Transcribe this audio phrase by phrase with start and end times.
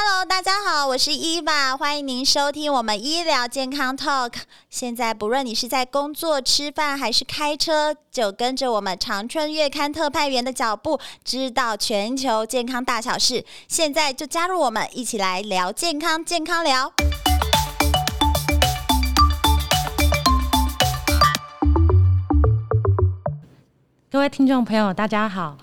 [0.00, 4.32] Hello，大家好，我是伊娃，欢迎您收听我们医疗健康 Talk。
[4.70, 13.44] 现在不论你是在工作、吃饭还是开车，就跟着我们长春月刊特派员的脚步，知道全球健康大小事。
[13.66, 16.92] 现在就加入我们，一起来聊健康，健康聊。
[24.08, 25.58] 各位听众朋友，大家好。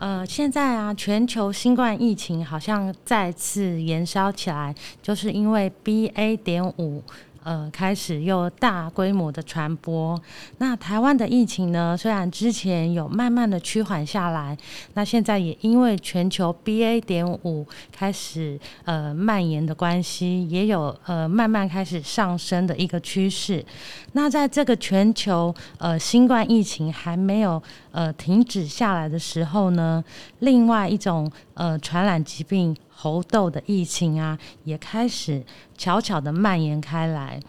[0.00, 6.38] 呃，现在啊，全球新冠疫情好像再次延烧起来，就是因为 BA.
[6.38, 7.02] 点五。
[7.42, 10.20] 呃，开始又大规模的传播。
[10.58, 14.56] 那台湾的疫情呢，虽然之前有慢慢的趋缓下来，
[14.94, 17.00] 那现在也因为全球 BA.
[17.00, 23.64] 点五开始呃蔓延的关系，也有呃慢慢开始上升的一个趋势。
[24.12, 30.04] 那在这个全球呃新冠疫情还没有呃停止下来的时候呢，
[30.40, 32.76] 另外一种呃传染疾病。
[33.00, 35.42] 猴痘的疫情啊，也开始
[35.78, 37.40] 悄悄的蔓延开来。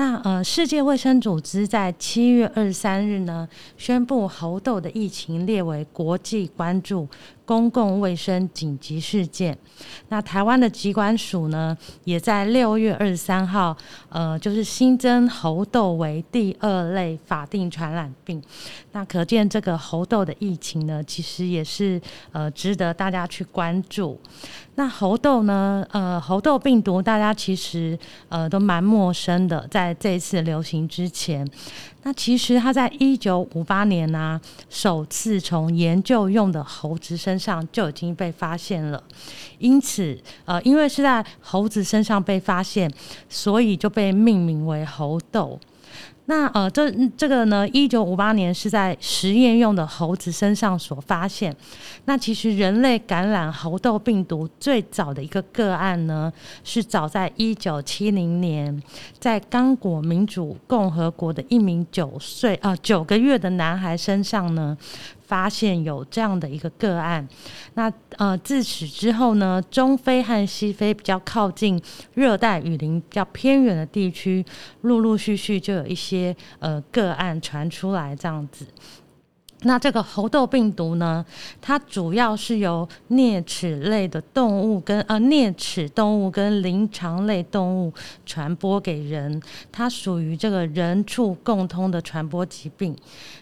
[0.00, 7.06] 那呃，世界卫生组织在七月二十三日呢，宣布猴痘的疫情列为国际关注
[7.44, 9.58] 公共卫生紧急事件。
[10.08, 13.76] 那台湾的疾管署呢，也在六月二十三号，
[14.08, 18.42] 呃，就是新增猴痘为第二类法定传染病。
[18.92, 22.00] 那可见这个猴痘的疫情呢，其实也是
[22.32, 24.18] 呃值得大家去关注。
[24.76, 25.86] 那猴痘呢？
[25.90, 27.98] 呃，猴痘病毒大家其实
[28.30, 31.48] 呃都蛮陌生的，在这一次流行之前，
[32.02, 39.02] 那其实他在一九五八年呢、啊，首次从研究用的猴子身上就已经被发现了。
[39.58, 42.90] 因此，呃，因为是在猴子身上被发现，
[43.28, 45.58] 所以就被命名为猴痘。
[46.30, 51.54] 那呃，这这个呢，一九五八年是在实验用的猴子身上所发现。
[52.04, 56.32] 那其实人类感染猴痘病毒最早的一个个案呢，
[56.62, 58.80] 是早在一九七零年，
[59.18, 64.78] 在刚果民主共和国的一名九岁啊九个月的男孩身上呢。
[65.30, 67.24] 发现有这样的一个个案，
[67.74, 71.80] 那呃自此之后呢，中非和西非比较靠近
[72.14, 74.44] 热带雨林、比较偏远的地区，
[74.80, 78.66] 陆陆续续就有一些呃个案传出来，这样子。
[79.62, 81.24] 那这个猴痘病毒呢，
[81.60, 87.92] 它主要是由啮齿类的动物跟呃啮齿动物跟灵长类动物
[88.24, 92.96] 传播给人，它属于这个人畜共通的传播疾病。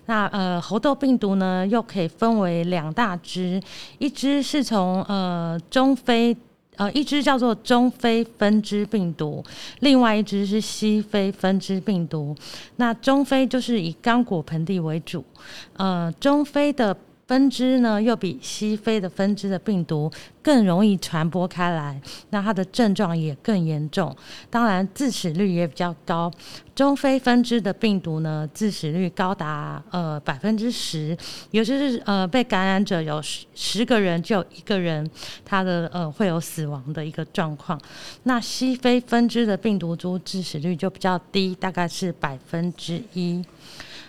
[0.06, 3.62] 那呃猴痘病毒呢，又可以分为两大支，
[3.98, 6.36] 一支是从呃中非。
[6.78, 9.44] 呃，一只叫做中非分支病毒，
[9.80, 12.34] 另外一只是西非分支病毒。
[12.76, 15.22] 那中非就是以刚果盆地为主，
[15.76, 16.96] 呃，中非的。
[17.28, 20.10] 分支呢，又比西非的分支的病毒
[20.42, 22.00] 更容易传播开来，
[22.30, 24.16] 那它的症状也更严重，
[24.48, 26.32] 当然致死率也比较高。
[26.74, 31.14] 中非分支的病毒呢，致死率高达呃百分之十，
[31.50, 35.08] 也就是呃被感染者有十十个人就有一个人
[35.44, 37.78] 他的呃会有死亡的一个状况。
[38.22, 43.44] 那西非分支的病毒株致死率就比较低，大概是百分之一。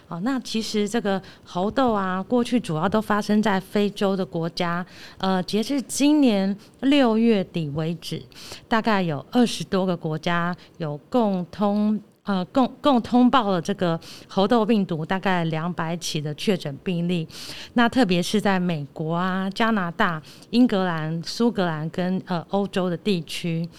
[0.09, 4.84] 哦，那其实这个猴痘啊，过去主要都发生在非洲的国家。
[5.20, 8.19] 呃，截至今年六月底为止，
[8.68, 17.28] 大概有二十多个国家有共通呃共共通报了这个猴痘病毒，大概两百起的确诊病例。
[17.74, 20.19] 那特别是在美国啊、加拿大、
[20.50, 23.69] 英格兰、苏格兰跟呃欧洲的地区。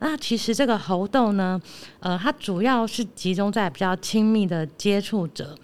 [0.00, 1.60] 那其实这个猴痘呢，
[2.00, 5.56] 呃，它主要是集中在比较亲密的接触者、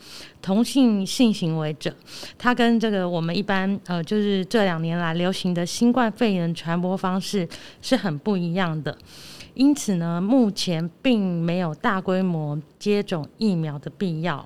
[0.42, 1.94] 同性性行为者，
[2.36, 7.48] 它跟这个我们一般呃，就是这两年来流行的新冠肺炎传播方式
[7.80, 8.96] 是很不一样的。
[9.54, 14.44] 因此呢，目前并没有大规模接种疫苗的必要。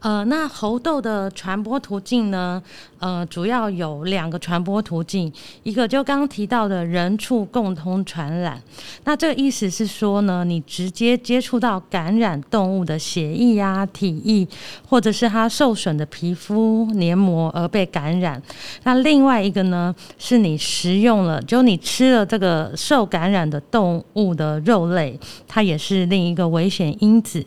[0.00, 2.60] 呃，那猴痘的传播途径呢？
[2.98, 5.32] 呃，主要有两个传播途径，
[5.62, 8.60] 一个就刚刚提到的人畜共通传染。
[9.04, 14.46] 那这个意思是说呢，你直接接触到感染动物的血液呀、体液，
[14.88, 18.40] 或者是它受损的皮肤黏膜而被感染。
[18.82, 27.44] 那另外一个呢，是你食用了，就你吃了这个受感染的动物的肉类，它也是另一个危险因子。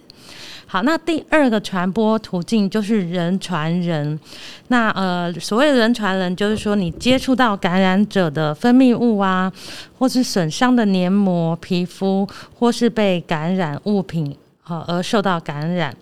[0.75, 4.19] 好，那第二个传播途径就是人传人。
[4.67, 9.49] 那呃，所谓的人传人，就是说你接触到感染者的分泌物啊，
[9.97, 12.27] 或是损伤的黏膜、皮肤，
[12.59, 14.35] 或是被感染物品。
[14.67, 15.95] 好，而受到感染。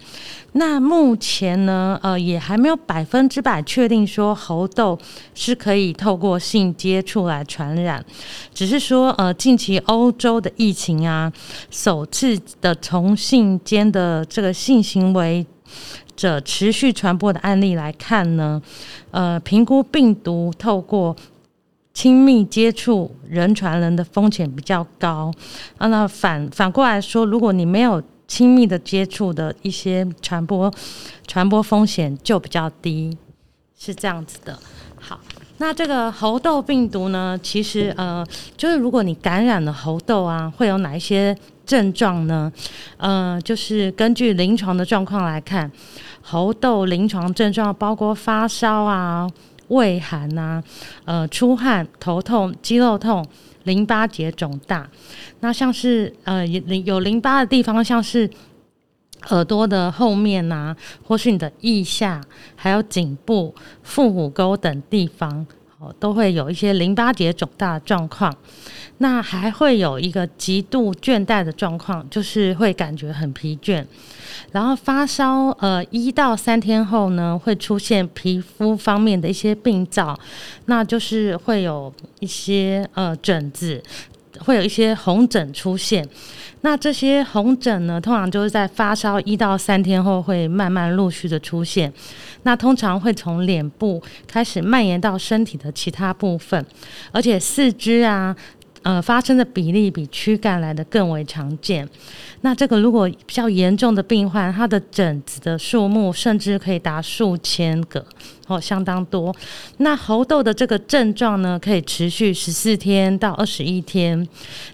[0.54, 4.98] 那目前呢，呃，也还没有百分之百确定说猴痘
[5.36, 8.02] 是可以透过性接触来传染，
[8.54, 11.30] 只是说，呃，近期欧洲的疫情啊，
[11.70, 15.46] 首次的同性间的这个性行为
[16.16, 18.62] 者持续传播的案例来看呢，
[19.12, 21.14] 呃，评估病毒透过
[21.94, 25.30] 亲密接触人传人的风险比较高。
[25.78, 30.74] 啊，那反反过来说，如果你没有亲密的接触的一些传播，
[31.28, 33.18] 传播风险就比较低，
[33.78, 34.58] 是这样子的。
[35.00, 35.20] 好，
[35.58, 38.26] 那这个猴痘病毒呢，其实呃，
[38.56, 42.52] 就是如果你感染了猴痘啊，会有哪一些症状呢？
[42.98, 45.70] 呃，就是根据临床的状况来看，
[46.22, 49.30] 猴痘临床症状包括发烧啊、
[49.74, 50.64] 胃寒呐、
[51.06, 53.26] 呃、出汗、头痛、肌肉痛。
[53.66, 54.86] 淋巴结肿大，
[55.40, 58.30] 那像是呃有淋巴的地方，像是
[59.30, 62.22] 耳朵的后面呐、或是你的腋下，
[62.58, 65.48] 还有颈部、腹股沟等地方，
[66.00, 68.34] 都会有一些淋巴结肿大的状况。
[69.00, 73.84] 那还会有一个极度倦怠的状况，就是会感觉很疲倦。
[74.52, 80.18] 然后发烧，呃，一到三天后呢，会出现皮肤方面的一些病灶，
[80.66, 83.82] 那就是会有一些呃疹子，
[84.40, 86.08] 会有一些红疹出现。
[86.62, 91.92] 那这些红疹呢，通常就是在发烧一到三天后会慢慢陆续的出现，
[92.44, 96.66] 那通常会从脸部开始蔓延到身体的其他部分，
[97.12, 98.36] 而且四肢啊。
[98.84, 101.88] 呃，发生的比例比躯干来的更为常见。
[102.42, 108.06] 那这个如果比较严重的病患，他的疹子的数目甚至可以达数千个，
[108.48, 109.34] 哦，相当多。
[109.78, 114.28] 那猴痘的这个症状呢，可以持续十四天到二十一天。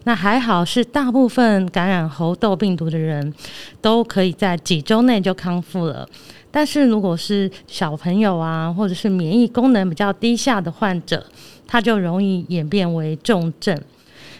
[0.05, 3.33] 那还好是大部分感染猴痘病毒的人
[3.81, 6.07] 都可以在几周内就康复了。
[6.51, 11.23] 但是如果是小朋友啊，或者是免疫功能比较低下的患者，
[11.67, 13.79] 他就容易演变为重症。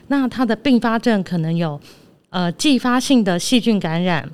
[0.08, 1.80] 那他的并发症可能有，
[2.32, 4.28] 呃，继发性的细菌感染、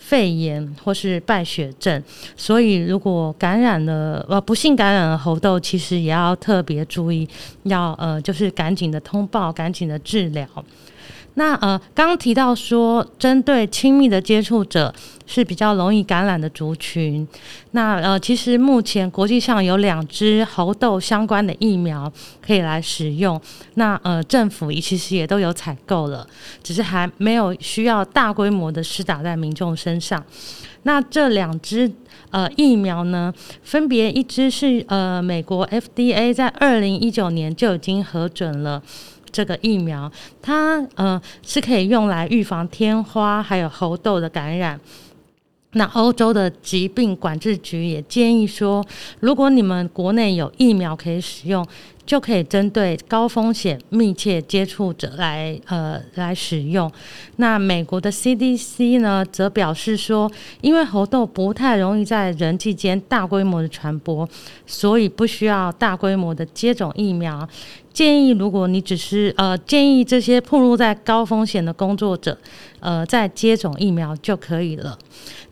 [0.00, 2.02] 肺炎或是败血症，
[2.36, 7.28] 所以如果感染了，呃，不幸感染了猴痘，其实也要特别注意，
[7.64, 10.44] 要呃，就是赶紧的通报，赶紧的治疗。
[11.34, 14.92] 那呃，刚刚提到说，针对亲密的接触者
[15.32, 17.26] 是比较容易感染的族群。
[17.70, 22.12] 那呃，其实目前国际上有两支猴痘相关的疫苗
[22.44, 23.40] 可以来使用。
[23.74, 26.26] 那呃，政府其实也都有采购了，
[26.64, 30.20] 只是还没有需要大规模的施打在民众身上。
[30.82, 31.88] 那这两支
[32.30, 33.32] 呃疫苗呢，
[33.62, 38.82] 分别一支是呃美国 FDA 在二零一九年就已经核准了。
[39.32, 40.10] 这个疫苗，
[40.42, 44.80] 它呃是可以用来预防天花还有猴痘的感染。
[45.72, 48.84] 那欧洲的疾病管制局也建议说，
[49.20, 51.66] 如果你们国内有疫苗可以使用。
[52.06, 56.90] 就可以针对高风险密切接触者来呃来使用。
[57.36, 60.28] 那美国的 CDC 呢，则表示说，
[60.60, 64.28] 因为猴痘不太容易在人际间大规模的传播，
[64.66, 67.48] 所以不需要大规模的接种疫苗。
[67.92, 72.36] 建议如果你只是呃建议这些暴露在高风险的工作者，
[72.80, 74.98] 呃在接种疫苗就可以了。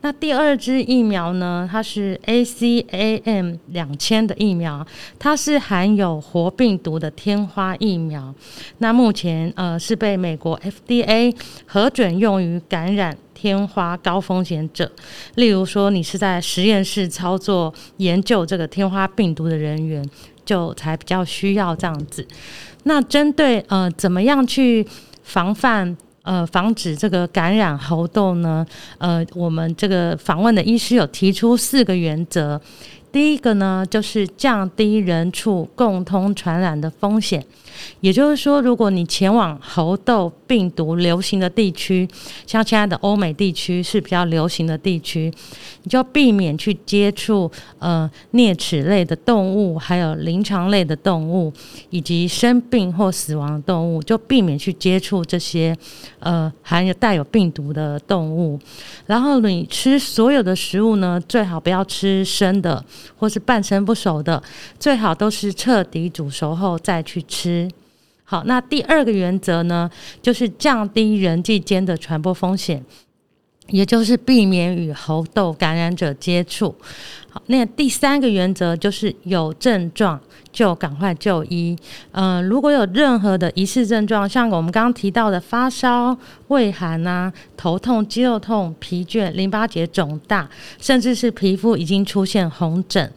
[0.01, 4.87] 那第二支疫苗呢，它是 ACAM 两千的疫苗，
[5.19, 8.33] 它是含有活病毒的天花疫苗。
[8.79, 11.35] 那目前呃是被美国 FDA
[11.67, 14.89] 核准用于感染天花高风险者，
[15.35, 20.09] 例如说你是在实验室操作研究这个天花病毒的人员，
[20.49, 22.27] 就才比较需要这样子。
[22.85, 24.87] 那针对呃怎么样去
[25.23, 25.95] 防范？
[26.23, 28.67] 呃，防止这个感染喉痘呢，
[28.99, 32.61] 呃，我们这个访问的医师有提出四个原则。
[33.19, 37.45] 第一个呢，就是降低人畜共通传染的风险。
[38.01, 42.09] 也就是说，如果你前往猴痘病毒流行的地区，
[42.47, 45.33] 像现在的欧美地区是比较流行的地区，
[45.83, 51.53] 你就避免去接触呃啮齿类的动物，还有灵长类的动物，
[51.91, 55.77] 以及生病或死亡的动物，就避免去接触这些
[56.21, 58.59] 呃含有带有病毒的动物。
[59.07, 62.85] 然后你吃所有的食物呢，最好不要吃生的
[63.17, 64.43] 或是半生不熟的，
[64.79, 67.71] 最好都是彻底煮熟后再去吃。
[68.25, 72.85] 好，那第二个原则呢，就是降低人际间的传播风险，
[73.69, 76.75] 也就是避免与猴痘感染者接触。
[77.31, 80.19] 好，那第三个原则就是有症状
[80.51, 81.77] 就赶快就医。
[82.13, 86.17] 嗯、呃，如果有任何的疑似症状，像我们刚刚提到的发烧、
[86.49, 90.49] 畏寒啊、头痛、肌肉痛、疲倦、淋巴结肿大，
[90.81, 93.13] 甚至是皮肤已经出现红疹。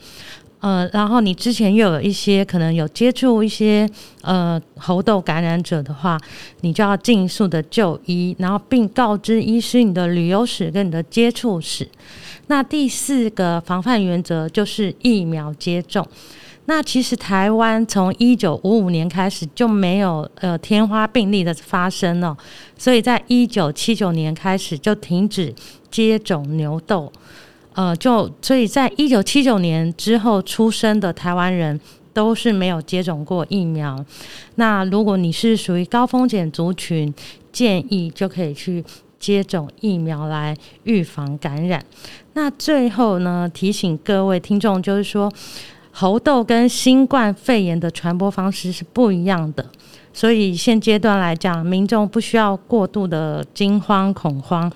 [0.61, 3.89] 呃，然后你之前又有一些可能有接触一些
[4.21, 6.19] 呃猴痘感染者的话，
[6.61, 11.87] 你就要尽速的就医，然后并告知医师你的旅游史跟你的接触史。
[12.45, 16.07] 那第四个防范原则就是疫苗接种。
[16.65, 22.37] 那其实台湾从一九五五年开始就没有呃天花病例的发生了，
[22.77, 25.53] 所以在一九七九年开始就停止
[25.89, 27.11] 接种牛痘。
[27.73, 31.79] 呃，就所以在一九七九年之后出生的台湾人
[32.13, 34.03] 都是没有接种过疫苗。
[34.55, 37.13] 那如果你是属于高风险族群，
[37.51, 38.83] 建议就可以去
[39.19, 41.81] 接种疫苗来预防感染。
[42.33, 45.31] 那最后呢，提醒各位听众，就是说
[45.91, 49.65] 猴痘跟新冠肺炎的传播方式是不一样的。
[50.13, 54.71] 所以现阶段来讲，民众不需要过度的惊慌恐慌，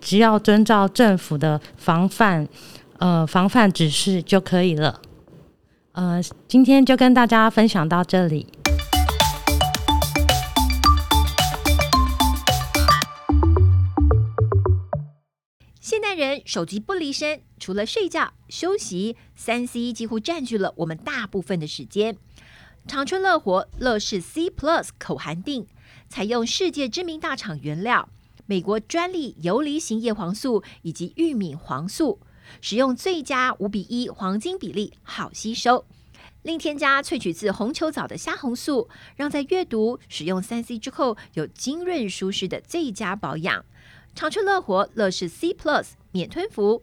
[0.00, 2.46] 只要遵照政府的防范
[2.98, 5.00] 呃防范指示就可以了。
[5.92, 8.46] 呃，今天就跟大家分享到这里。
[15.80, 22.16] 现代人手机不离身，除了睡觉、休息，三 C 几乎占据了我们大部分的时间。
[22.86, 25.66] 长春乐活乐视 C Plus 口含定，
[26.08, 28.08] 采用世界知名大厂原料，
[28.46, 32.18] 美国专利游离型叶黄素以及玉米黄素，
[32.60, 35.84] 使用最佳五比一黄金比例，好吸收。
[36.42, 43.64] 另添加萃取自红球藻的虾红素，让在阅读、使用三 C 之后有精润舒适的最佳保养。
[44.14, 46.82] 长春乐活乐视 C Plus 免吞服。